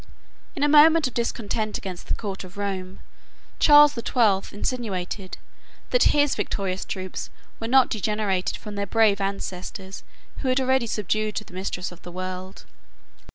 [0.55, 3.01] In a moment of discontent against the court of Rome,
[3.59, 5.37] Charles the Twelfth insinuated,
[5.91, 10.01] that his victorious troops were not degenerated from their brave ancestors,
[10.39, 12.65] who had already subdued the mistress of the world.